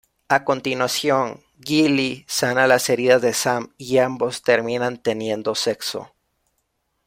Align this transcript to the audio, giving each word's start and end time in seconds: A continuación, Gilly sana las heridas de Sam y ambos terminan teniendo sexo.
A 0.29 0.43
continuación, 0.45 1.41
Gilly 1.63 2.25
sana 2.27 2.65
las 2.65 2.89
heridas 2.89 3.21
de 3.21 3.35
Sam 3.35 3.71
y 3.77 3.99
ambos 3.99 4.41
terminan 4.41 4.97
teniendo 4.97 5.53
sexo. 5.53 6.11